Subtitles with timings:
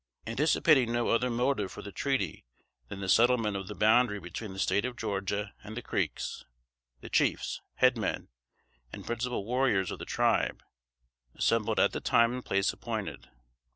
[0.25, 2.43] Anticipating no other motive for the treaty
[2.87, 6.43] than the settlement of the boundary between the State of Georgia and the Creeks,
[7.01, 8.29] the chiefs, head men
[8.91, 10.63] and principal warriors of the tribe
[11.35, 13.29] assembled at the time and place appointed.